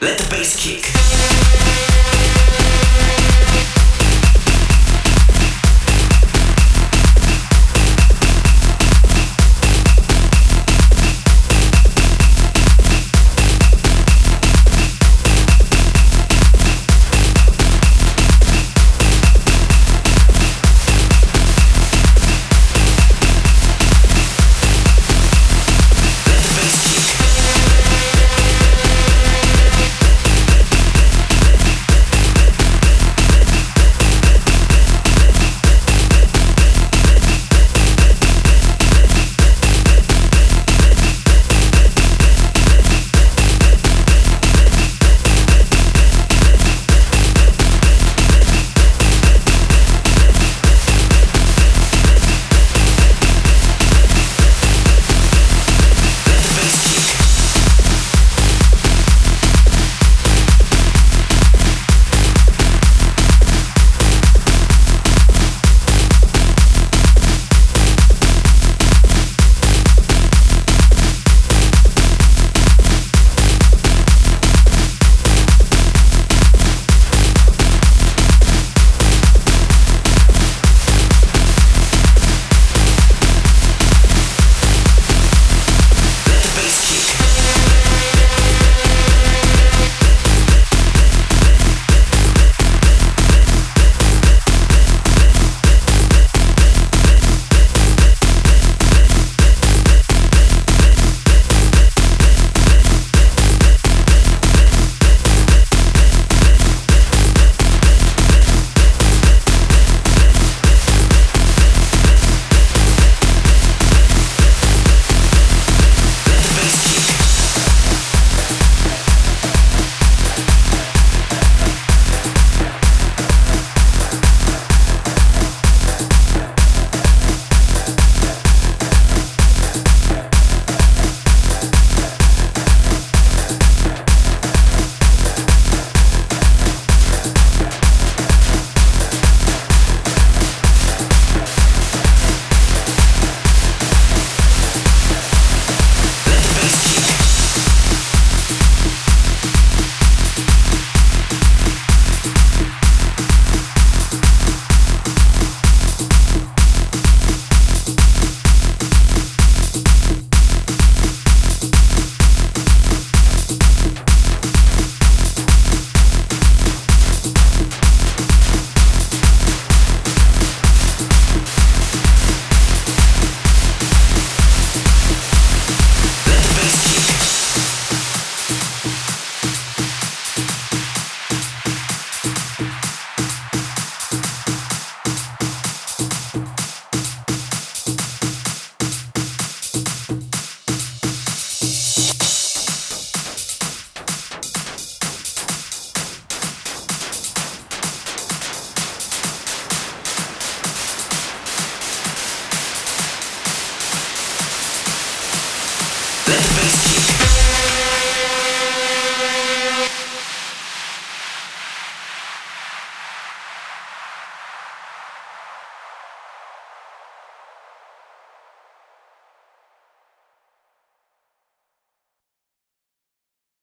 Let 0.00 0.16
the 0.16 0.30
bass 0.30 0.54
kick. 0.54 2.07